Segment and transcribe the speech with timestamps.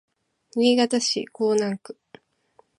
[0.55, 1.95] 新潟市江南区